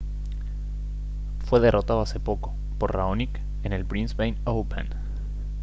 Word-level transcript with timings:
fue 1.45 1.59
derrotado 1.59 2.01
hace 2.01 2.19
poco 2.19 2.55
por 2.79 2.91
raonic 2.91 3.39
en 3.63 3.71
el 3.71 3.83
brisbane 3.83 4.35
open 4.45 4.87